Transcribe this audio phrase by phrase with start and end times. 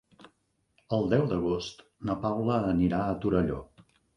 [0.97, 3.63] El deu d'agost na Paula anirà a Torelló.